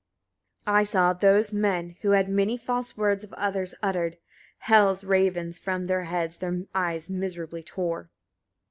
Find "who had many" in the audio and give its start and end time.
2.01-2.57